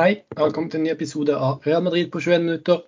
[0.00, 2.78] Hei, velkommen til en ny episode av Real Madrid på 21 minutter.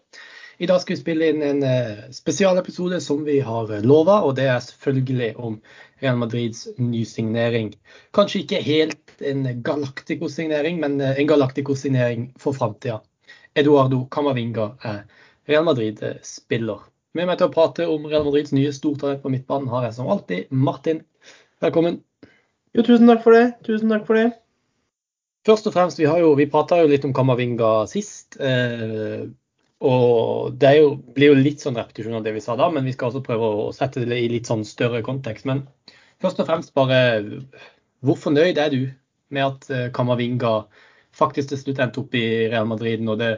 [0.64, 4.46] I dag skal vi spille inn en eh, spesialepisode som vi har lova, og det
[4.48, 5.58] er selvfølgelig om
[6.00, 7.74] Real Madrids nysignering.
[8.16, 13.02] Kanskje ikke helt en Galactico-signering, men eh, en Galactico-signering for framtida.
[13.60, 15.02] Eduardo Camavinga er
[15.52, 16.80] Real Madrid-spiller.
[17.12, 20.08] Med meg til å prate om Real Madrids nye stortalent på midtbanen har jeg som
[20.08, 21.04] alltid Martin.
[21.60, 22.00] Velkommen.
[22.72, 23.50] Jo, tusen takk for det.
[23.68, 24.30] Tusen takk for det.
[25.46, 28.38] Først og fremst, Vi, har jo, vi prata jo litt om Kamavinga sist.
[28.40, 29.26] Eh,
[29.82, 32.94] og Det jo, blir jo litt sånn repetisjon av det vi sa da, men vi
[32.94, 35.48] skal også prøve å sette det i litt sånn større kontekst.
[35.50, 35.64] Men
[36.22, 37.00] først og fremst bare
[38.02, 38.82] Hvor fornøyd er du
[39.30, 40.66] med at eh, Kamavinga
[41.12, 43.32] faktisk til slutt endte opp i Real Madrid, når det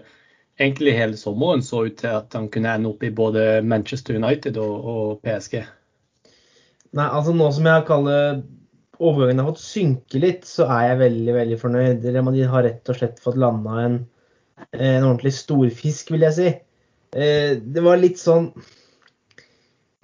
[0.61, 4.59] egentlig hele sommeren så ut til at han kunne ende opp i både Manchester United
[4.63, 5.65] og, og PSG?
[6.95, 8.45] Nei, altså Nå som jeg kaller
[8.99, 12.07] overgangen har fått synke litt, så er jeg veldig veldig fornøyd.
[12.15, 13.99] Real har rett og slett fått landa en,
[14.73, 16.53] en ordentlig storfisk, vil jeg si.
[17.15, 18.49] Eh, det var litt sånn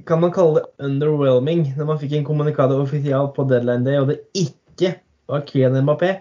[0.07, 4.13] Kan man kalle det underwhelming når man fikk en kommunikado offisial på deadline day, og
[4.13, 4.95] det ikke
[5.31, 6.15] var Kylian Mbappé.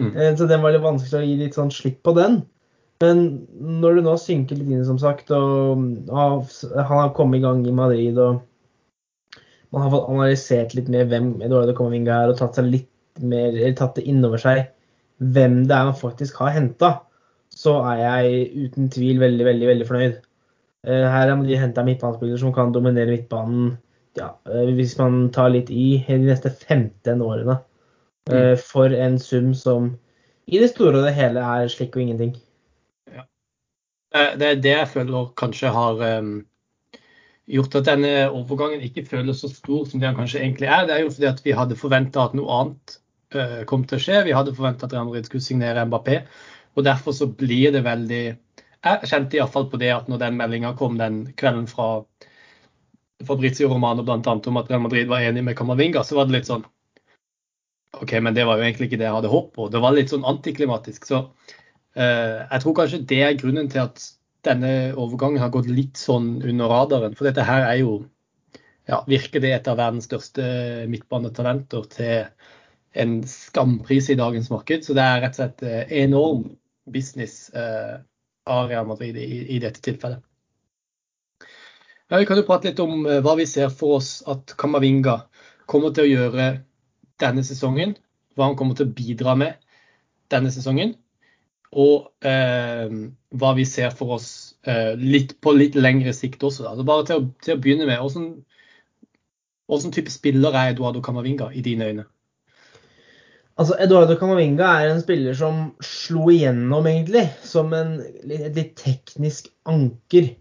[0.00, 0.10] Mm.
[0.16, 2.42] Eh, så den var litt vanskelig å gi litt sånn slipp på den.
[3.02, 3.22] Men
[3.82, 5.80] når du nå synker litt inn, som sagt, og,
[6.12, 8.42] og han har kommet i gang i Madrid og
[9.72, 13.96] man har fått analysert litt mer hvem Eduardo Camavinga er, og tatt, mer, eller tatt
[13.96, 14.66] det innover seg
[15.22, 16.92] hvem det er man faktisk har henta,
[17.52, 20.20] så er jeg uten tvil veldig, veldig veldig fornøyd.
[20.88, 23.76] Eh, her har de henta midtbanespillere som kan dominere midtbanen
[24.18, 27.60] ja, eh, hvis man tar litt i, de neste 15 årene.
[28.30, 28.62] Eh, mm.
[28.66, 29.92] For en sum som
[30.50, 32.34] i det store og det hele er slik og ingenting.
[33.12, 33.28] Ja.
[34.36, 36.40] Det er det jeg føler kanskje har um
[37.52, 40.96] gjort at denne overgangen ikke føles så stor som det den kanskje egentlig er, det
[40.96, 42.96] er jo fordi at vi hadde forventa at noe annet
[43.36, 44.22] uh, kom til å skje.
[44.28, 46.22] Vi hadde forventa at Real Madrid skulle signere Mbappé.
[46.76, 48.22] Og derfor så blir det veldig
[48.82, 52.02] Jeg kjente iallfall på det at når den meldinga kom den kvelden fra
[53.22, 54.18] Fabrizio Romano bl.a.
[54.18, 56.64] om at Real Madrid var enig med Camavinga, så var det litt sånn
[58.00, 59.68] OK, men det var jo egentlig ikke det jeg hadde håp på.
[59.68, 61.04] Det var litt sånn antiklimatisk.
[61.06, 64.02] Så uh, jeg tror kanskje det er grunnen til at
[64.46, 67.14] denne overgangen har gått litt sånn under radaren.
[67.18, 67.92] For dette her er jo
[68.90, 70.44] ja, virker det et av verdens største
[70.90, 72.24] midtbanetalenter til
[73.02, 74.84] en skampris i dagens marked.
[74.84, 76.44] Så det er rett og slett eh, enorm
[76.92, 78.00] business eh,
[78.50, 80.22] av Real Madrid i, i, dette tilfellet.
[82.10, 85.22] Ja, vi kan jo prate litt om eh, hva vi ser for oss at Kamavinga
[85.70, 86.48] kommer til å gjøre
[87.22, 87.94] denne sesongen.
[88.34, 89.62] Hva han kommer til å bidra med
[90.32, 90.96] denne sesongen
[91.72, 92.88] og eh,
[93.40, 94.28] hva vi ser for oss
[94.68, 96.66] eh, litt, på litt lengre sikt også.
[96.68, 98.02] Altså bare til å, til å, begynne med,
[99.70, 102.04] hvordan type spiller er Eduardo Camavinga i dine øyne?
[103.60, 109.50] Altså, Eduardo Camavinga er en spiller som slo igjennom, egentlig, som en et litt teknisk
[109.68, 110.32] anker.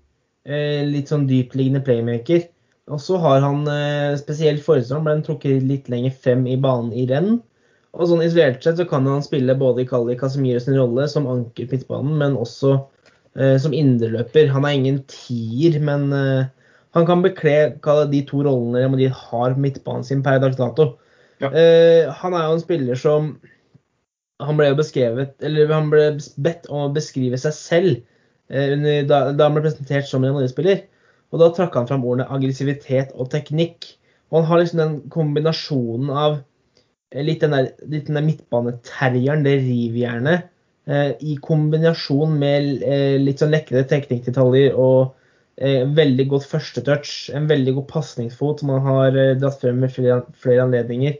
[0.47, 2.47] Eh, litt sånn dyptliggende playmaker.
[2.91, 6.91] Og så har han eh, spesielt forrige ble han trukket litt lenger frem i banen
[6.97, 7.35] i renn.
[7.91, 11.27] Og sånn Isolert sett så kan han spille både i Kali Casemiro sin rolle som
[11.27, 12.77] anker på midtbanen, men også
[13.35, 14.51] eh, som indreløper.
[14.55, 16.45] Han er ingen tier, men eh,
[16.95, 20.93] han kan bekle de to rollene de har på midtbanen sin per dags dato.
[21.41, 21.51] Ja.
[21.51, 23.33] Eh, han er jo en spiller som
[24.41, 26.03] Han ble beskrevet Eller han ble
[26.37, 27.95] bedt om å beskrive seg selv
[28.49, 30.83] eh, under, da, da, han ble presentert som en spiller
[31.33, 33.89] Og da trakk han fram ordene aggressivitet og teknikk.
[34.29, 36.37] Og han har liksom den kombinasjonen av
[37.19, 40.47] litt den der, litt den der midtbaneterrieren, det rivjernet,
[40.87, 45.11] eh, i kombinasjon med eh, litt sånn lekre teknikkdetaljer og
[45.57, 49.93] eh, veldig godt førstetouch, en veldig god pasningsfot som han har eh, dratt frem med
[49.95, 51.17] flere, flere anledninger.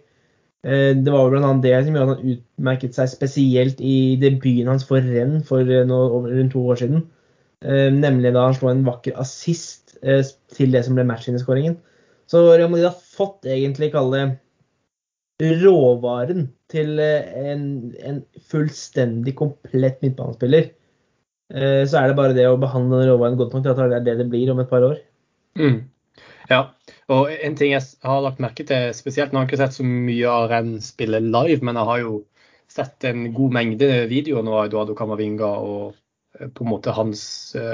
[0.63, 1.53] Eh, det var bl.a.
[1.63, 5.87] det som gjorde at han utmerket seg spesielt i debuten hans for renn for eh,
[5.87, 7.09] nå, rundt to år siden.
[7.61, 11.75] nemlig da han slo en vakker assist til det som ble matchvinnerskåringen.
[12.25, 14.23] Så Real Madrid har fått egentlig kalle det
[15.41, 17.63] råvaren til eh, en,
[18.05, 18.19] en
[18.51, 20.69] fullstendig komplett midtbanespiller,
[21.53, 24.01] eh, så er det bare det å behandle den råvaren godt nok til at det
[24.01, 24.99] er det det blir om et par år.
[25.59, 25.79] Mm.
[26.51, 26.61] Ja,
[27.11, 29.87] og en ting jeg har lagt merke til, spesielt nå har jeg ikke sett så
[29.87, 32.13] mye av Renn spille live, men jeg har jo
[32.71, 35.97] sett en god mengde videoer nå av Eduardo Camavinga og
[36.39, 37.23] eh, på en måte hans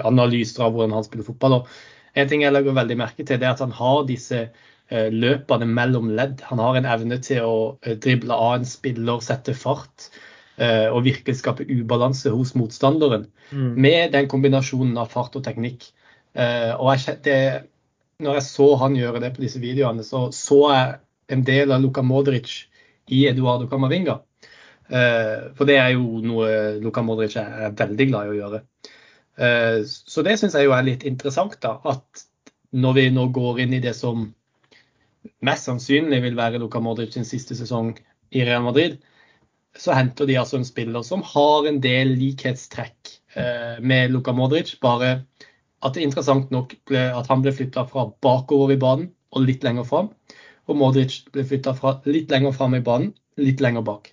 [0.07, 1.59] analyser av hvordan han spiller fotball.
[1.59, 4.47] Og en ting jeg legger veldig merke til, det er at han har disse
[5.11, 6.41] løpende mellom ledd.
[6.49, 10.09] Han har en evne til å eh, drible av en spiller, sette fart
[10.57, 13.27] eh, og virkelig skape ubalanse hos motstanderen.
[13.51, 13.73] Mm.
[13.75, 15.91] Med den kombinasjonen av fart og teknikk.
[16.37, 17.37] Og jeg, det,
[18.21, 20.91] når jeg så han gjøre det på disse videoene, så så jeg
[21.33, 22.67] en del av Luka Modric
[23.07, 24.19] i Eduardo Camavinga.
[24.87, 28.61] Eh, for det er jo noe Luka Modric er veldig glad i å gjøre.
[29.37, 31.77] Eh, så det syns jeg jo er litt interessant, da.
[31.87, 32.25] At
[32.77, 34.29] når vi nå går inn i det som
[35.45, 37.93] mest sannsynlig vil være Luka Modric sin siste sesong
[38.35, 38.97] i Real Madrid,
[39.77, 44.73] så henter de altså en spiller som har en del likhetstrekk eh, med Luka Modric.
[44.81, 45.21] Bare
[45.85, 49.45] at det er interessant nok ble, at han ble flytta fra bakover i banen og
[49.45, 50.11] litt lenger fram.
[50.67, 54.11] Og Modric ble flytta fra litt lenger fram i banen, litt lenger bak.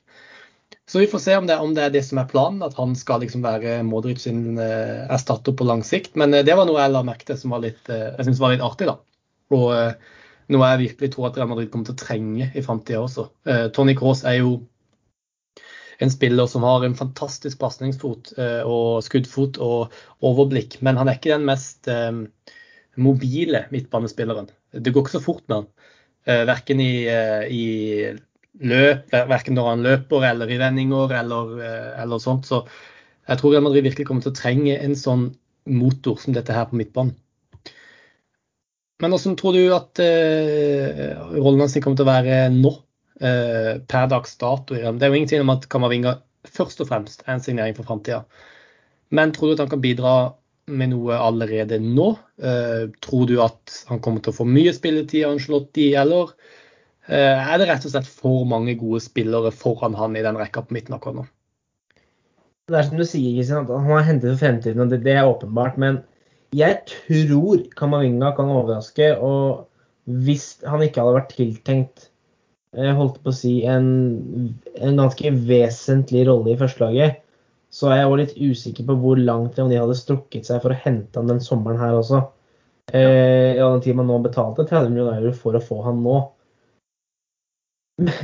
[0.87, 2.93] Så vi får se om det, om det, er det som er planen, at han
[2.99, 6.13] skal liksom være Modric sin eh, erstatter på lang sikt.
[6.21, 8.43] Men eh, det var noe jeg la merke til som var litt, eh, jeg synes
[8.43, 8.91] var litt artig.
[8.91, 8.99] da.
[9.57, 10.21] Og eh,
[10.53, 13.29] noe jeg virkelig tror at Real Madrid kommer til å trenge i framtida også.
[13.49, 14.59] Eh, Tony Cross er jo
[16.03, 19.95] en spiller som har en fantastisk pasningsfot eh, og skuddfot og
[20.25, 22.11] overblikk, men han er ikke den mest eh,
[23.01, 24.51] mobile midtbanespilleren.
[24.75, 25.69] Det går ikke så fort med han.
[26.25, 26.93] Eh, verken i,
[27.53, 27.65] i
[28.65, 31.57] løp, verken når han løper eller i vendinger eller,
[32.03, 32.49] eller sånt.
[32.49, 32.65] Så
[33.29, 35.29] jeg tror Real Madrid virkelig kommer til å trenge en sånn
[35.71, 37.17] motor som dette her på midtbanen.
[39.03, 42.75] Men hvordan tror du at uh, rollen hans kommer til å være nå?
[43.23, 44.75] uh, per dags dato.
[44.75, 46.19] Det er jo ingen tvil om at Kamavinga
[46.55, 48.25] først og fremst er en signering for framtida.
[49.15, 50.15] Men tror du at han kan bidra
[50.67, 52.15] med noe allerede nå?
[52.41, 56.37] Uh, tror du at han kommer til å få mye spilletid av Angelotti, eller
[57.05, 60.73] er det rett og slett for mange gode spillere foran han i den rekka på
[60.73, 61.25] midten akkurat nå?
[62.65, 65.29] Det er som du sier, Kristian, han har hentet for fremtiden, og det, det er
[65.29, 65.77] åpenbart.
[65.77, 65.99] Men
[66.55, 69.13] jeg tror Kamavinga kan overraske.
[69.19, 69.67] Og
[70.25, 72.11] hvis han ikke hadde vært tiltenkt
[72.75, 77.21] holdt på å si, en, en ganske vesentlig rolle i førstelaget.
[77.75, 80.81] Så er jeg òg litt usikker på hvor langt de hadde strukket seg for å
[80.85, 82.23] hente han den sommeren her også.
[82.93, 86.03] Eh, I all den tid man nå betalte 30 millioner euro for å få han
[86.05, 86.21] nå.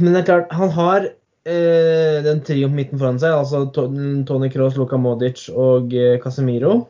[0.03, 4.51] Men det er klart, han har eh, den trioen på midten foran seg, altså Tony
[4.53, 6.85] Cross, Luka Modic og eh, Casemiro.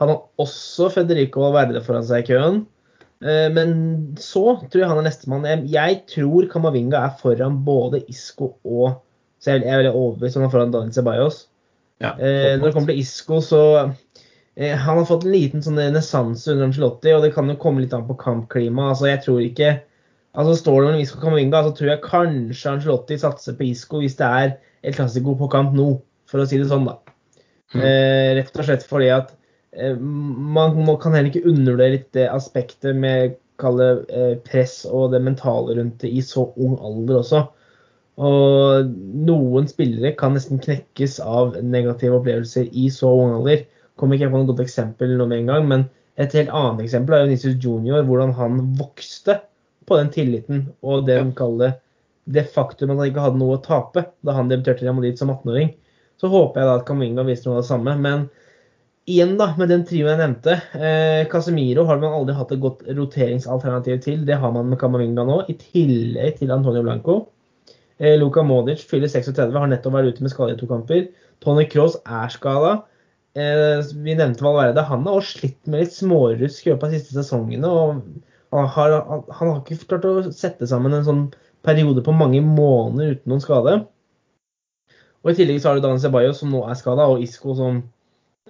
[0.00, 2.62] Han har også Federico Valverde foran seg i køen.
[3.20, 3.72] Eh, men
[4.20, 5.66] så tror jeg han er nestemann.
[5.68, 9.02] Jeg tror Kamavinga er foran både Isco og
[9.40, 11.36] Så jeg er veldig overbevist om han er foran Daniel Ceballos.
[12.00, 13.60] Ja, eh, Når det kommer til Isco, så
[14.56, 17.80] eh, Han har fått en liten sånn renessanse under Angelotti, og det kan jo komme
[17.84, 18.90] litt an på kampklima.
[18.92, 19.78] Altså, jeg tror ikke
[20.30, 24.00] Altså, Står det mellom Isco og Kamavinga, så tror jeg kanskje Angelotti satser på Isco
[24.00, 24.52] hvis det er
[24.84, 25.88] et klassiko på kamp nå,
[26.30, 27.00] for å si det sånn, da.
[27.74, 27.82] Mm.
[28.38, 29.34] Rett og slett fordi at
[29.76, 35.76] Eh, man kan heller ikke undervurdere det aspektet med kalle eh, press og det mentale
[35.78, 37.42] rundt det i så ung alder også.
[38.20, 38.90] Og
[39.28, 43.64] noen spillere kan nesten knekkes av negative opplevelser i så ung alder.
[44.00, 45.86] Kommer ikke på noe godt eksempel nå med en gang, men
[46.20, 49.38] et helt annet eksempel er Venicius Junior, hvordan han vokste
[49.88, 51.78] på den tilliten og det de kaller
[52.30, 55.18] det faktum at han ikke hadde noe å tape da han debuterte i Real Madrid
[55.18, 55.72] som 18-åring.
[56.20, 57.96] Så håper jeg da at Caminga viser noe av det samme.
[57.96, 58.28] men
[59.08, 60.56] igjen da, med den trioen jeg nevnte.
[60.76, 64.24] Eh, Casemiro har man aldri hatt et godt roteringsalternativ til.
[64.28, 67.18] Det har man med Camavinga nå, i tillegg til Antonio Blanco.
[68.00, 71.08] Eh, Luka Modic fyller 36, har nettopp vært ute med skade i to kamper.
[71.44, 72.72] Tony Cross er skada.
[73.38, 74.84] Eh, vi nevnte Valverde.
[74.88, 77.68] Han har også slitt med litt smårusk i løpet av de siste sesongene.
[77.68, 78.02] og
[78.50, 78.96] han har,
[79.30, 81.24] han har ikke klart å sette sammen en sånn
[81.62, 83.76] periode på mange måneder uten noen skade.
[85.20, 87.82] Og I tillegg så har du Daniel Ceballos, som nå er skada, og Isco, som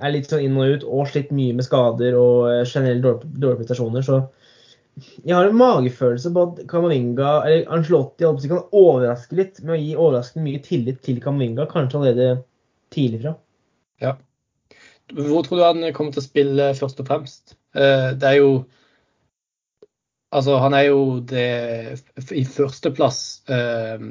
[0.01, 3.61] er litt sånn inn og ut og slitt mye med skader og eh, generelt dårlige,
[3.63, 4.05] prestasjoner.
[4.06, 4.20] Så
[5.25, 9.93] jeg har en magefølelse på at Kamavinga, eller Angelotti kan overraske litt med å gi
[9.97, 12.43] overraskende mye tillit til Kamavinga, kanskje allerede
[12.94, 13.37] tidlig fra.
[14.03, 14.17] Ja.
[15.17, 17.56] Hvor tror du han kommer til å spille først og fremst?
[17.75, 18.53] Eh, det er jo
[20.31, 21.99] Altså, han er jo det
[22.39, 23.17] i førsteplass
[23.51, 24.05] uh,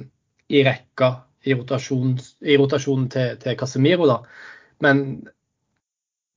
[0.51, 1.07] i rekka
[1.47, 4.17] i rotasjonen til, til Casemiro, da.
[4.83, 5.05] Men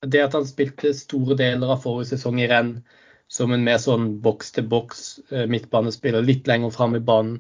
[0.07, 2.77] det at han spilte store deler av forrige sesong i renn
[3.33, 7.39] som en mer sånn boks-til-boks eh, midtbanespiller, litt lenger fram i banen.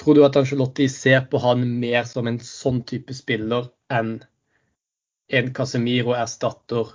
[0.00, 4.14] Tror du at Angelotti ser på han mer som en sånn type spiller enn
[5.30, 6.94] en Casemiro-erstatter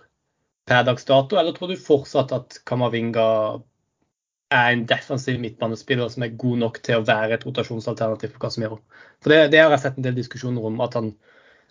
[0.66, 3.28] per dags dato, eller tror du fortsatt at Kamavinga
[4.56, 8.80] er en defensiv midtbanespiller som er god nok til å være et rotasjonsalternativ for Casemiro?
[9.22, 11.14] For det, det har jeg sett en del diskusjoner om, at han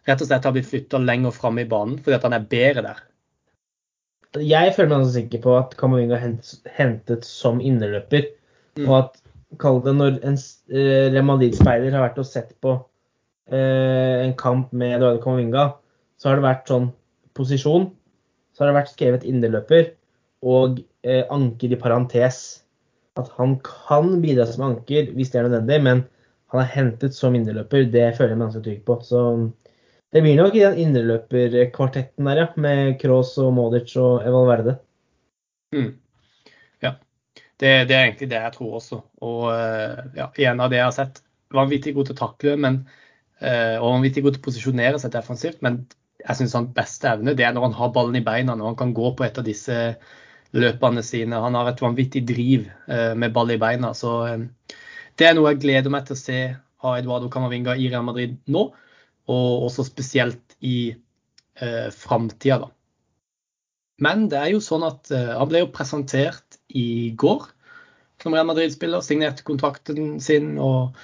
[0.09, 2.85] rett og slett har blitt flytta lenger fram i banen fordi at han er bedre
[2.85, 3.03] der?
[4.43, 6.33] Jeg føler meg altså sikker på at Kamavinga er
[6.75, 8.27] hentet som innerløper.
[8.75, 8.89] Mm.
[8.89, 9.21] Og at
[9.63, 14.73] kall det når en uh, Real Madrid-speider har vært og sett på uh, en kamp
[14.75, 15.69] med Eduardo Kamavinga,
[16.19, 16.91] så har det vært sånn
[17.39, 17.93] posisjon.
[18.55, 19.93] Så har det vært skrevet innerløper
[20.43, 22.43] og uh, anker i parentes.
[23.15, 26.03] At han kan bidra som anker hvis det er nødvendig, men
[26.51, 28.99] han er hentet som indreløper, det føler jeg meg ganske trygg på.
[29.07, 29.21] Så
[30.15, 32.47] det blir nok i den indreløperkvartetten der, ja.
[32.55, 34.75] Med Kroos og Modic og Evald Verde.
[35.75, 35.89] Mm.
[36.85, 36.93] Ja.
[37.59, 39.01] Det, det, er egentlig det jeg tror også.
[39.27, 41.19] Og eh, ja, igjen av det jeg har sett,
[41.55, 42.79] vanvittig god til å takle, men,
[43.43, 45.59] eh, og vanvittig god til å posisjonere seg defensivt.
[45.67, 45.83] Men
[46.23, 48.79] jeg syns hans beste evne det er når han har ballen i beina, når han
[48.85, 49.81] kan gå på et av disse
[50.55, 51.43] løpene sine.
[51.43, 53.91] Han har et vanvittig driv eh, med ball i beina.
[53.99, 54.21] så
[55.19, 56.41] det er noe jeg gleder meg til å se
[56.85, 58.69] av Eduardo Camavinga i Real Madrid nå,
[59.31, 62.71] og også spesielt i eh, framtida, da.
[64.03, 67.47] Men det er jo sånn at eh, han ble jo presentert i går
[68.23, 69.05] som Real Madrid-spiller.
[69.05, 70.97] Signerte kontrakten sin og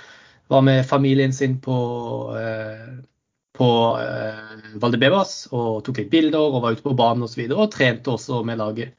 [0.50, 1.76] var med familien sin på,
[2.34, 2.88] eh,
[3.54, 3.70] på
[4.02, 7.44] eh, Valdebebas og tok litt bilder og var ute på banen osv.
[7.46, 8.96] Og, så og trente også med laget.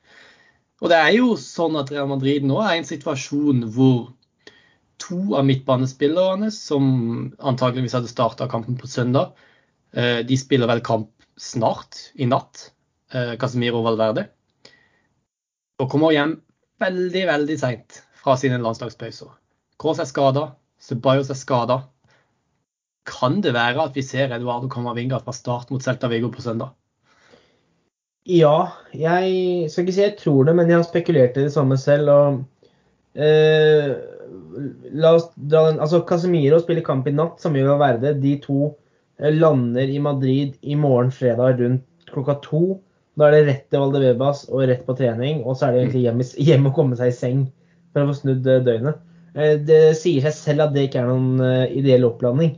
[0.82, 4.14] Og det er jo sånn at Real Madrid nå er i en situasjon hvor
[5.02, 6.86] to av midtbanespillerne som
[7.40, 9.34] antageligvis hadde starta kampen på søndag,
[9.96, 11.10] eh, de spiller vel kamp
[11.42, 12.70] snart, i natt,
[13.14, 14.28] eh, Casemiro Valverde.
[15.82, 16.36] Og kommer hjem
[16.82, 19.32] veldig, veldig seint fra sine landslagspauser.
[19.82, 21.82] Kroos er skada, Ceballos er skada.
[23.06, 26.76] Kan det være at vi ser Eduardo Camavinga fra start mot Celta Vigo på søndag?
[28.30, 31.78] Ja, jeg skal ikke si jeg tror det, men jeg har spekulert i det samme
[31.82, 32.10] selv.
[32.10, 32.44] og
[33.18, 33.96] eh,
[34.92, 38.14] la oss dra den, altså Casemiro spiller kamp i natt, som gjør Verde.
[38.22, 38.72] De to
[39.20, 42.80] eh, lander i Madrid i morgen fredag rundt klokka to.
[43.20, 46.04] Da er det rett til Valdebebas og rett på trening, og så er det egentlig
[46.06, 47.46] hjem, hjem å komme seg i seng
[47.92, 49.04] for å få snudd eh, døgnet.
[49.36, 52.56] Eh, det sier seg selv at det ikke er noen ideell opplanding.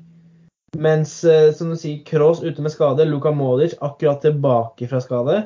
[0.82, 1.20] Mens
[1.53, 5.44] som du sier, Kroos ute med skade, Luka Modic akkurat tilbake fra skade.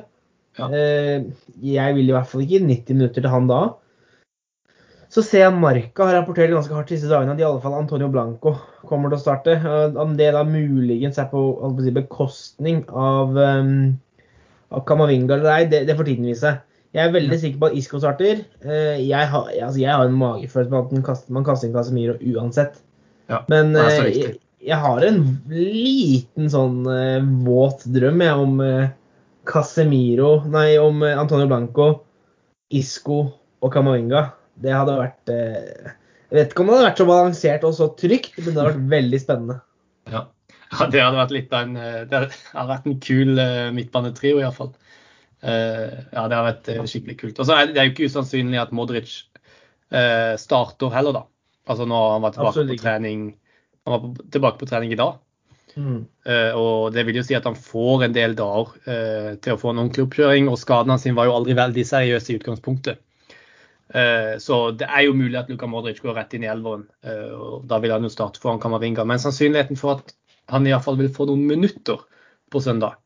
[0.56, 0.70] Ja.
[0.72, 3.58] Jeg vil i hvert fall ikke 90 minutter til han da.
[5.08, 8.10] Så ser jeg Marca har rapportert ganske hardt disse dagene at i alle fall Antonio
[8.12, 8.52] Blanco
[8.88, 9.54] kommer til å starte.
[9.96, 11.40] Om det da muligens er på
[11.80, 13.94] si, bekostning av, um,
[14.68, 16.52] av Kamavinga eller ei, det, det får tiden vise.
[16.96, 18.44] Jeg er veldig sikker på at Isco starter.
[18.60, 22.18] Uh, jeg, har, altså, jeg har en magefølelse på at kaster, man kaster inn Casemiro
[22.34, 22.76] uansett.
[23.32, 28.60] Ja, Men uh, jeg, jeg, har en liten sånn uh, våt drøm jeg, om
[29.48, 31.92] Casemiro Nei, om Antonio Blanco,
[32.76, 33.22] Isco
[33.64, 34.26] og Camavinga
[34.62, 35.94] det hadde vært eh,
[36.28, 38.72] Jeg vet ikke om det hadde vært så balansert og så trygt, men det hadde
[38.72, 39.58] vært veldig spennende.
[40.10, 40.24] Ja,
[40.72, 42.22] ja det hadde vært litt av en eh, Det
[42.52, 44.72] hadde vært en kul uh, midtbanetrio, iallfall.
[45.38, 47.38] Uh, ja, det hadde vært skikkelig kult.
[47.38, 49.14] Og så er det, jo ikke usannsynlig at Modric
[49.94, 51.24] uh, starter heller, da.
[51.68, 52.78] Altså når han var tilbake Absolutt.
[52.78, 53.24] på trening
[53.84, 55.18] Han var på, tilbake på trening i dag.
[55.78, 55.98] Mm.
[56.26, 58.72] Uh, og det vil jo si at han får en del dager
[59.38, 60.48] til å få en ordentlig oppkjøring.
[60.50, 63.04] Og skadene hans var jo aldri veldig seriøse i utgangspunktet.
[63.94, 66.86] Eh, så det er jo mulig at Luka Modric går rett inn i elveren.
[67.04, 69.04] Eh, og Da vil han jo starte foran Kamavinga.
[69.08, 70.14] Men sannsynligheten for at
[70.52, 72.00] han iallfall vil få noen minutter
[72.52, 72.96] på søndag,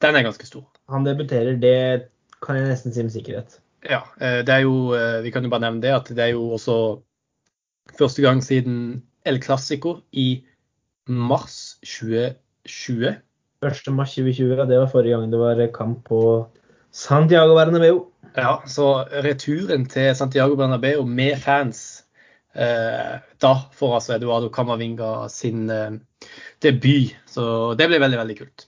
[0.00, 0.64] den er ganske stor.
[0.88, 2.08] Han debuterer, det
[2.44, 3.58] kan jeg nesten si med sikkerhet.
[3.84, 6.48] Ja, eh, det er jo, vi kan jo bare nevne det, at det er jo
[6.56, 6.76] også
[7.98, 10.44] første gang siden El Clásico i
[11.06, 13.16] mars 2020.
[13.66, 13.92] 1.
[13.92, 16.20] mars 2020, det var forrige gang det var kamp på
[16.92, 18.06] Santiago Bernabeu.
[18.36, 22.04] Ja, så returen til Santiago Bernabeu med fans
[22.52, 25.96] eh, da får altså Eduardo Camavinga sin eh,
[26.62, 27.14] debut.
[27.26, 28.66] Så det blir veldig, veldig kult.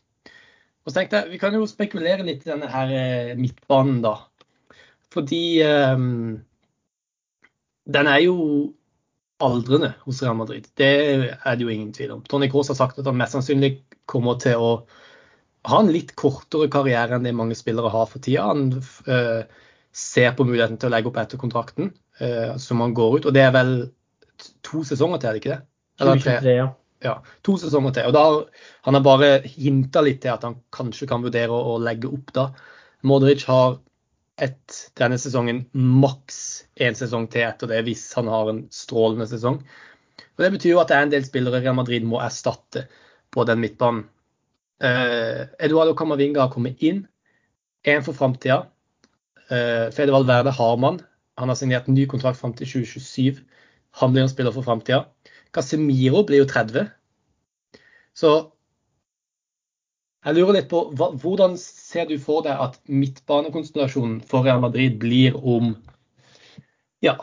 [0.84, 4.16] Og så tenkte jeg, Vi kan jo spekulere litt i denne her eh, midtbanen, da.
[5.12, 5.96] Fordi eh,
[7.98, 8.38] den er jo
[9.44, 10.66] aldrende hos Real Madrid.
[10.80, 10.92] Det
[11.44, 12.24] er det jo ingen tvil om.
[12.24, 14.72] Tony Cross har sagt at han mest sannsynlig kommer til å
[15.66, 18.46] har en litt kortere karriere enn det mange spillere har for tida.
[18.50, 18.70] Han
[19.08, 19.42] uh,
[19.94, 21.90] ser på muligheten til å legge opp etter kontrakten
[22.22, 23.30] uh, som han går ut.
[23.30, 23.72] Og det er vel
[24.66, 25.62] to sesonger til, er det ikke det?
[25.98, 26.68] Eller 2023, ja.
[27.08, 27.16] ja.
[27.46, 28.10] To sesonger til.
[28.10, 28.24] Og da
[28.86, 32.32] Han har bare hinta litt til at han kanskje kan vurdere å, å legge opp
[32.36, 32.48] da.
[33.06, 33.78] Modric har
[34.42, 36.38] et, denne sesongen maks
[36.78, 39.58] én sesong til etter det, hvis han har en strålende sesong.
[40.38, 42.86] Og Det betyr jo at det er en del spillere Real Madrid må erstatte
[43.34, 44.06] på den midtbanen.
[44.80, 47.06] Eh, Eduardo Camavinga har kommet inn.
[47.86, 48.66] Én for framtida.
[49.50, 51.00] Eh, Fede Valverde har man.
[51.38, 53.42] Han har signert ny kontrakt fram til 2027.
[54.00, 55.06] Han blir en spiller for framtida.
[55.54, 56.90] Casemiro blir jo 30.
[58.14, 58.32] Så
[60.26, 64.98] jeg lurer litt på hva, hvordan ser du for deg at midtbanekonstellasjonen for Real Madrid
[65.00, 65.76] blir om
[67.02, 67.14] ja,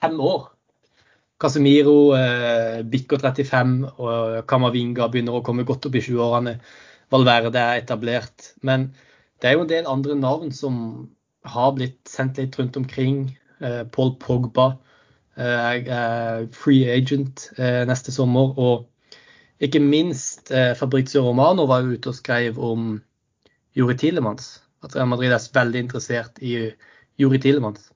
[0.00, 0.53] fem år?
[1.40, 6.54] Casemiro eh, bikker 35, og Camavinga begynner å komme godt opp i 20-årene.
[7.12, 8.52] Valverde er etablert.
[8.62, 8.88] Men
[9.42, 10.76] det er jo en del andre navn som
[11.44, 13.26] har blitt sendt litt rundt omkring.
[13.60, 14.78] Eh, Paul Pogba.
[15.36, 18.54] eh, er free agent neste sommer.
[18.54, 18.86] Og
[19.58, 23.00] ikke minst Fabrizio Romano var jo ute og skrev om
[23.74, 24.62] Juri Tilemans.
[24.84, 26.70] At Real Madrid er veldig interessert i
[27.18, 27.90] Juri Tilemans.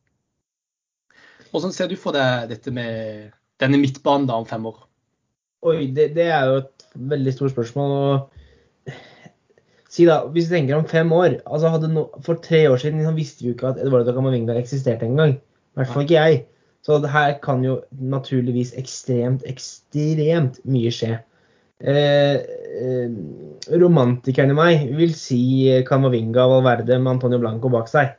[1.52, 3.30] Hvordan ser du for deg dette med
[3.62, 4.82] denne midtbanen da om fem år?
[5.66, 8.20] Oi, det, det er jo et veldig stort spørsmål.
[9.88, 13.16] Si da, Hvis du tenker om fem år altså no, For tre år siden liksom,
[13.16, 15.38] visste vi jo ikke at Eduardo Camavinga eksisterte engang.
[15.38, 16.44] I hvert fall ikke jeg.
[16.84, 21.18] Så her kan jo naturligvis ekstremt, ekstremt mye skje.
[21.78, 22.38] Eh,
[22.82, 23.10] eh,
[23.78, 25.40] romantikeren i meg vil si
[25.86, 28.14] Camavinga Valverde med Antonio Blanco bak seg.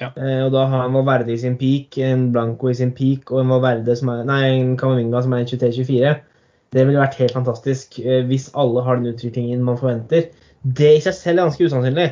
[0.00, 0.10] Ja.
[0.16, 3.42] Eh, og da har han Valverde i sin peak, en Blanco i sin peak og
[3.42, 6.14] en Valverde som er, nei, en Camavinga som er 23-24.
[6.70, 10.30] Det ville vært helt fantastisk eh, hvis alle har den utviklingen man forventer.
[10.62, 12.08] Det i seg selv er ganske usannsynlig.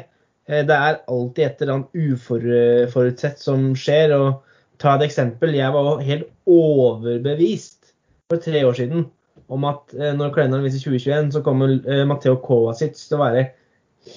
[0.50, 4.16] Eh, det er alltid et eller annet uforutsett som skjer.
[4.18, 4.44] og
[4.78, 5.56] Ta et eksempel.
[5.58, 7.94] Jeg var helt overbevist
[8.30, 9.08] for tre år siden
[9.48, 11.72] om at når kalenderen viser 2021, så kommer
[12.06, 13.46] Matheo Kovacic til å være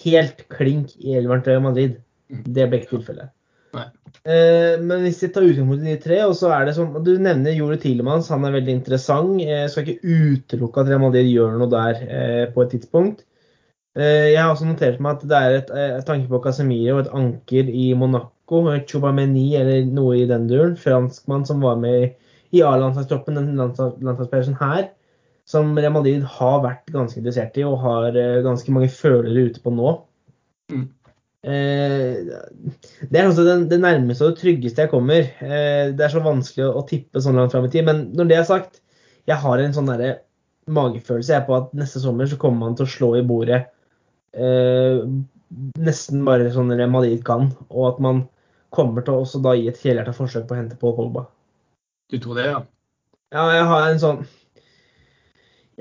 [0.04, 1.96] helt klink i elveren til Madrid.
[2.30, 2.44] Mm.
[2.46, 3.32] Det ble ikke tilfellet.
[3.74, 7.16] Eh, men hvis vi tar utgangspunkt i de tre, og så er det som Du
[7.18, 9.40] nevner Jore Tilemans, han er veldig interessant.
[9.42, 13.26] Jeg skal ikke utelukke at Real Madrid gjør noe der eh, på et tidspunkt.
[13.98, 17.12] Eh, jeg har også notert meg at det er et, et tanke på Casemiro et
[17.18, 18.30] anker i Monaco.
[18.84, 20.78] Chubameni eller noe i den duren.
[20.78, 22.18] Franskmann som var med
[22.52, 24.90] i A-landslagstroppen, den landslagsspilleren her.
[25.48, 29.72] Som Real Madrid har vært ganske interessert i og har ganske mange følere ute på
[29.74, 29.96] nå.
[30.72, 30.90] Mm.
[31.42, 32.22] Eh,
[33.10, 35.26] det er altså det, nærmeste og det tryggeste jeg kommer.
[35.42, 37.88] Eh, det er så vanskelig å, tippe sånn langt fram i tid.
[37.88, 38.82] Men når det er sagt,
[39.30, 40.14] jeg har en sånn derre
[40.72, 43.64] magefølelse jeg på at neste sommer så kommer man til å slå i bordet
[44.38, 45.00] eh,
[45.82, 47.50] nesten bare sånn Real Madrid kan.
[47.70, 48.26] Og at man
[48.72, 51.26] kommer til å også da gi et helhjertet forsøk på å hente på Pogba.
[52.12, 52.62] Du tror det, ja?
[53.32, 54.24] Ja, jeg har en sånn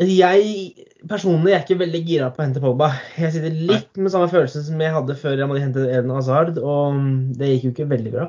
[0.08, 2.90] jeg personlig er ikke veldig gira på å hente Pogba.
[3.20, 6.56] Jeg sitter litt med samme følelse som jeg hadde før jeg måtte hente Eden Hazard,
[6.56, 7.00] og
[7.36, 8.28] det gikk jo ikke veldig bra.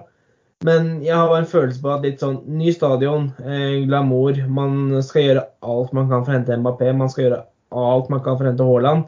[0.67, 5.01] Men jeg har bare en følelse på at litt sånn ny stadion, eh, glamour Man
[5.01, 6.91] skal gjøre alt man kan for å hente Mbappé.
[6.93, 9.07] Man skal gjøre alt man kan for å hente Haaland.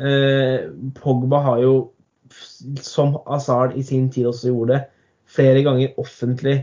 [0.00, 1.74] Eh, Pogba har jo,
[2.80, 4.84] som Hazard i sin tid også gjorde,
[5.28, 6.62] flere ganger offentlig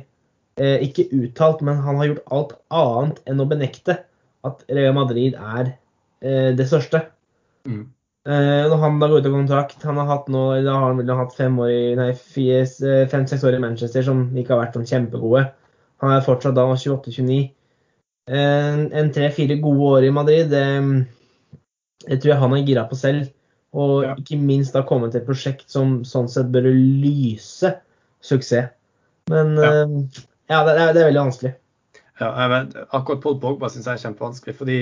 [0.58, 4.00] eh, ikke uttalt, men han har gjort alt annet enn å benekte
[4.48, 5.74] at Real Madrid er
[6.22, 7.04] eh, det største.
[7.68, 7.88] Mm.
[8.30, 11.12] Eh, når han da går ut av kontrakt Han har hatt nå, da har han,
[11.22, 14.90] hatt fem år i, nei, eh, fem-seks år i Manchester som ikke har vært sånn
[14.90, 15.46] kjempegode.
[16.04, 17.40] Han er fortsatt da 28-29.
[18.30, 20.66] En, en tre-fire gode år i Madrid, det,
[22.06, 23.32] det, tror jeg han er gira på selv.
[23.74, 24.14] Og ja.
[24.18, 27.74] ikke minst da komme til et prosjekt som sånn sett bør lyse
[28.26, 28.76] suksess.
[29.30, 31.56] Men ja, eh, ja det, det, er veldig vanskelig.
[32.20, 34.80] Ja, jeg vet, akkurat Paul Pogba syns jeg er kjempevanskelig, fordi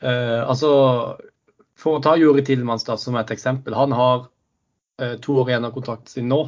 [0.00, 0.70] uh, altså
[1.80, 3.76] For å ta Juri Tidemanns som et eksempel.
[3.76, 4.24] Han har
[5.00, 6.42] uh, to år igjen av kontrakten sin nå.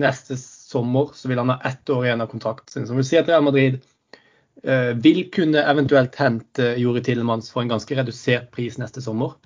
[0.00, 2.86] Neste sommer så vil han ha ett år igjen av kontrakten sin.
[2.88, 3.80] Som vil si at Real Madrid
[4.64, 9.36] uh, vil kunne eventuelt hente Juri Tidemanns for en ganske redusert pris neste sommer.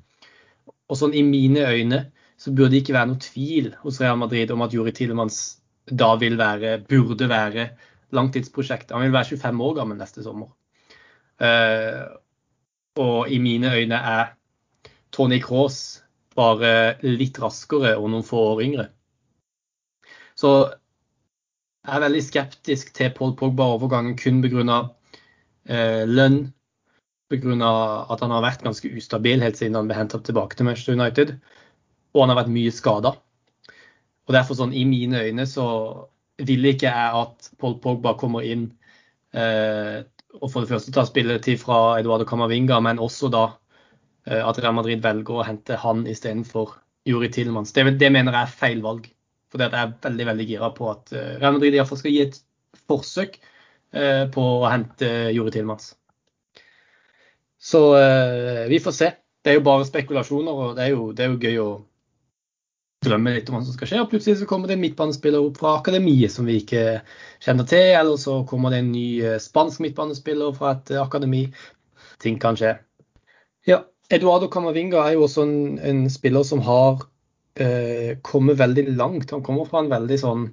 [0.86, 2.04] Og sånn i mine øyne
[2.38, 5.40] så burde det ikke være noe tvil hos Real Madrid om at Juri Tidemanns
[5.86, 7.70] da vil være, burde være
[8.16, 8.92] langtidsprosjekt.
[8.94, 10.50] Han vil være 25 år gammel neste sommer.
[11.36, 12.16] Uh,
[12.96, 14.32] og i mine øyne er
[15.12, 16.02] Tony Cross
[16.36, 18.86] bare litt raskere og noen få år yngre.
[20.36, 20.52] Så
[21.86, 24.80] jeg er veldig skeptisk til Paul Pogba-overgangen kun pga.
[25.66, 26.40] Uh, lønn.
[27.26, 27.70] Pga.
[28.12, 31.36] at han har vært ganske ustabil helt siden han ble hentet tilbake til Manchester United.
[32.14, 33.16] Og han har vært mye skada.
[34.26, 35.66] Og derfor sånn, I mine øyne så
[36.44, 38.68] vil ikke jeg at Paul Pogba kommer inn
[39.32, 40.04] eh,
[40.40, 43.44] og for det første tar spilletid fra Eduardo Camavinga, men også da
[44.28, 46.76] eh, at Real Madrid velger å hente han istedenfor
[47.08, 47.72] Juri Tilmans.
[47.72, 49.06] Det, det, mener jeg er feil valg.
[49.52, 52.40] For jeg er veldig veldig gira på at eh, Real Madrid iallfall skal gi et
[52.90, 55.94] forsøk eh, på å hente Juri Tilmans.
[57.56, 59.12] Så eh, vi får se.
[59.42, 61.70] Det er jo bare spekulasjoner, og det er jo, det er jo gøy å
[63.06, 64.02] drømmer litt om hva som skal skje.
[64.02, 67.00] Og plutselig så kommer det en midtbanespiller opp fra akademiet som vi ikke
[67.44, 67.92] kjenner til.
[67.96, 71.46] Eller så kommer det en ny eh, spansk midtbanespiller fra et eh, akademi.
[72.22, 72.76] Ting kan skje.
[73.68, 77.06] Ja, Eduardo Camavinga er jo også en, en spiller som har
[77.58, 79.32] eh, kommet veldig langt.
[79.34, 80.46] Han kommer fra en veldig sånn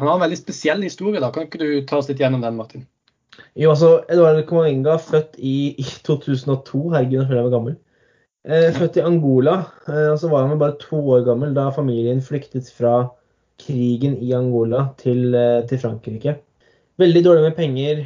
[0.00, 1.20] Han har en veldig spesiell historie.
[1.20, 1.28] da.
[1.30, 2.86] Kan ikke du ta oss litt gjennom den, Martin?
[3.56, 6.86] Jo, altså, Eduardo Camavinga, født i, i 2002.
[6.94, 7.76] Herregud, jeg føler jeg var gammel.
[8.42, 9.58] Eh, født i Angola.
[9.86, 13.10] Eh, og så var han bare to år gammel da familien flyktet fra
[13.62, 16.38] krigen i Angola til, eh, til Frankrike.
[16.98, 18.02] Veldig dårlig med penger,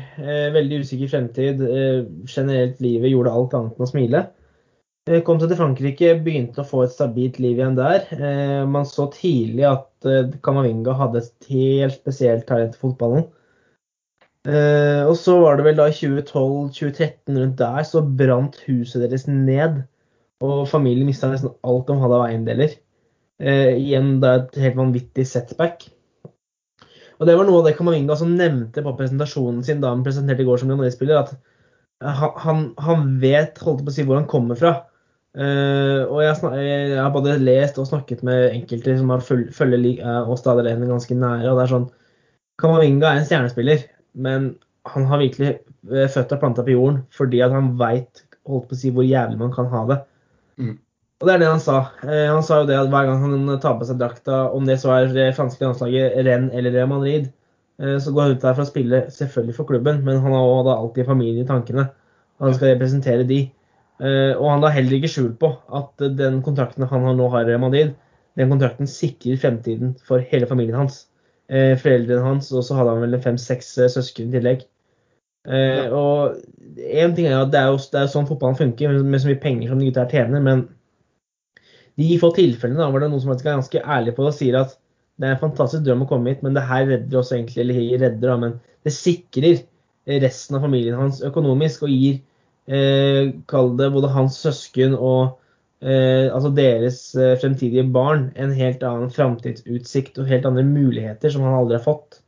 [0.55, 1.59] veldig usikker fremtid.
[2.31, 4.21] Generelt livet gjorde alt annet enn å smile.
[5.27, 8.07] Kom seg til Frankrike, begynte å få et stabilt liv igjen der.
[8.65, 13.27] Man så tidlig at Kamavinga hadde et helt spesielt talent til fotballen.
[14.47, 19.27] Eh, og så var det vel da i 2012-2013 rundt der så brant huset deres
[19.27, 19.83] ned.
[20.45, 22.75] Og familien mista nesten alt de hadde av eiendeler.
[23.41, 25.87] Eh, igjen da et helt vanvittig setback.
[27.17, 30.45] Og det var noe av det Kamavinga som nevnte på presentasjonen sin da han presenterte
[30.45, 31.37] i går som Leonardo-spiller, at
[32.05, 34.75] han, han, vet holdt på å si, hvor han kommer fra.
[35.37, 40.45] Uh, og jeg, jeg, har både lest og snakket med enkelte som har følger oss
[40.45, 41.51] da alene ganske nære.
[41.51, 41.89] og det er sånn,
[42.61, 43.85] Kamavinga er en stjernespiller,
[44.17, 44.55] men
[44.89, 48.25] han har virkelig født føtta planta på jorden fordi at han veit
[48.73, 49.99] si, hvor jævlig man kan ha det.
[50.61, 50.77] Mm.
[51.21, 51.79] Og det er det han sa.
[52.03, 54.79] Uh, han sa jo det at hver gang han tar på seg drakta, om det
[54.83, 57.33] så er det franske landslaget Rennes eller Real Madrid,
[57.77, 60.73] så går han ut der for å spille selvfølgelig for klubben, men han har også
[60.73, 61.83] alltid familien i tankene.
[62.41, 63.43] Han skal representere de.
[63.97, 67.61] Eh, og han la heller ikke skjul på at den kontrakten han nå har i
[67.61, 67.95] Madrid,
[68.37, 71.07] den kontrakten sikrer fremtiden for hele familien hans.
[71.49, 74.67] Eh, foreldrene hans, og så hadde han vel fem-seks eh, søsken i tillegg.
[75.47, 75.87] Ja.
[75.95, 76.37] Og
[76.77, 79.43] én ting er at det er jo det er sånn fotballen funker, med så mye
[79.43, 80.65] penger som de gutta her tjener, men
[81.97, 84.59] de få tilfellene da, var det noen som er ganske ærlig på det og sier
[84.59, 84.75] at
[85.17, 88.03] det er en fantastisk drøm å komme hit, men det her redder oss egentlig, eller
[88.03, 89.63] redder, da, men det sikrer
[90.23, 92.21] resten av familien hans økonomisk og gir
[92.71, 95.39] eh, kall det både hans søsken og
[95.83, 101.47] eh, altså deres eh, fremtidige barn en helt annen framtidsutsikt og helt andre muligheter som
[101.47, 102.21] han aldri har fått.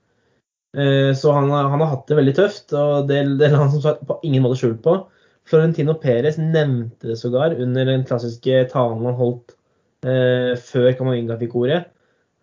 [0.76, 3.84] Eh, så han han har, hatt det veldig tøft, og det, det la han som
[3.84, 4.98] sagt på ingen måte skjul på.
[5.48, 9.54] Florentino Perez nevnte det sågar under den klassiske talen han holdt
[10.04, 11.86] eh, før Camavinga fikk ordet.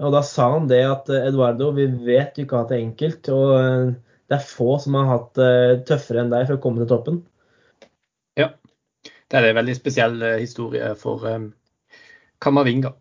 [0.01, 2.81] Og da sa han det at eh, Eduardo, vi vet du ikke har hatt det
[2.81, 3.29] enkelt.
[3.35, 3.93] Og eh,
[4.25, 7.21] det er få som har hatt det tøffere enn deg for å komme til toppen.
[8.41, 8.49] Ja,
[9.05, 11.51] det er en veldig spesiell historie for um,
[12.41, 12.95] Kamavinga.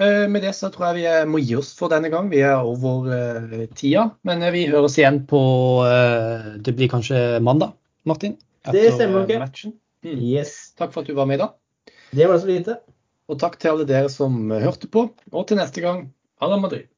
[0.00, 2.30] Uh, med det så tror jeg vi må gi oss for denne gang.
[2.32, 4.06] Vi er over uh, tida.
[4.24, 5.40] Men vi høres igjen på
[5.84, 7.74] uh, Det blir kanskje mandag,
[8.08, 8.38] Martin?
[8.72, 9.50] det stemmer nok.
[9.50, 9.74] Okay.
[10.04, 10.22] Mm.
[10.24, 10.72] Yes.
[10.80, 11.52] Takk for at du var med i dag.
[12.16, 12.78] Det var så lite.
[13.30, 15.04] Og takk til alle dere som hørte på.
[15.30, 16.08] Og til neste gang,
[16.40, 16.88] la Madrid.